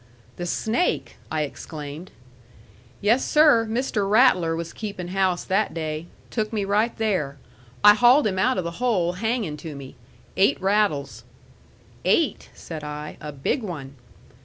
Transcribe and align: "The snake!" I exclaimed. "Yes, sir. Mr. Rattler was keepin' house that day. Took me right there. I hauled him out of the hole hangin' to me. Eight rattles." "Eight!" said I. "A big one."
"The 0.37 0.47
snake!" 0.47 1.17
I 1.31 1.43
exclaimed. 1.43 2.09
"Yes, 3.01 3.23
sir. 3.23 3.67
Mr. 3.69 4.09
Rattler 4.09 4.55
was 4.55 4.73
keepin' 4.73 5.09
house 5.09 5.43
that 5.43 5.75
day. 5.75 6.07
Took 6.31 6.51
me 6.51 6.65
right 6.65 6.97
there. 6.97 7.37
I 7.83 7.93
hauled 7.93 8.25
him 8.25 8.39
out 8.39 8.57
of 8.57 8.63
the 8.63 8.71
hole 8.81 9.13
hangin' 9.13 9.57
to 9.57 9.75
me. 9.75 9.95
Eight 10.37 10.59
rattles." 10.59 11.23
"Eight!" 12.03 12.49
said 12.55 12.83
I. 12.83 13.17
"A 13.21 13.31
big 13.31 13.61
one." 13.61 13.95